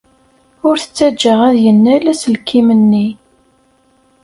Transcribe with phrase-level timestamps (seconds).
[0.67, 3.07] Ur t-ttajja ad yennal aselkim-nni.